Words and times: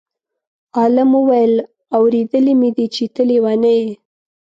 عالم 0.77 1.09
وویل: 1.19 1.53
اورېدلی 1.95 2.53
مې 2.59 2.69
دی 2.77 2.85
ته 3.13 3.21
لېونی 3.29 3.73
یې. 3.83 3.89